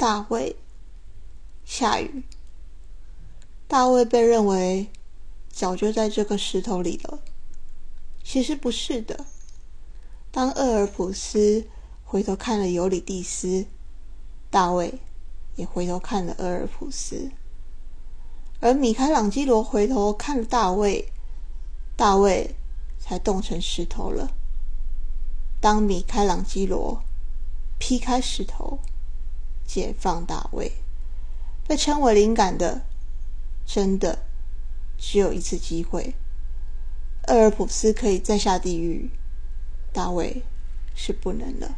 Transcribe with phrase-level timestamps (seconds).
[0.00, 0.56] 大卫，
[1.62, 2.22] 下雨。
[3.68, 4.88] 大卫被认为
[5.50, 7.18] 早就在这个石头里了，
[8.24, 9.26] 其实不是的。
[10.30, 11.66] 当厄尔普斯
[12.02, 13.66] 回头看了尤里蒂斯，
[14.50, 14.98] 大卫
[15.56, 17.30] 也回头看了厄尔普斯，
[18.60, 21.12] 而米开朗基罗回头看了大卫，
[21.94, 22.54] 大卫
[22.98, 24.30] 才冻成石头了。
[25.60, 27.02] 当米开朗基罗
[27.78, 28.78] 劈开石头。
[29.72, 30.72] 解放大卫，
[31.68, 32.82] 被称为灵感的，
[33.64, 34.26] 真的
[34.98, 36.14] 只有一次机会。
[37.28, 39.10] 厄尔普斯可以再下地狱，
[39.92, 40.42] 大卫
[40.96, 41.76] 是不能了。